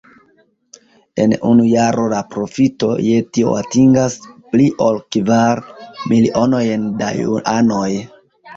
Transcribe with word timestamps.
En 1.25 1.35
unu 1.49 1.65
jaro 1.73 2.05
la 2.13 2.21
profito 2.31 2.89
je 3.09 3.21
tio 3.37 3.53
atingas 3.59 4.17
pli 4.55 4.67
ol 4.89 4.99
kvar 5.19 5.63
milionojn 6.15 6.91
da 7.05 7.15
juanoj. 7.23 7.89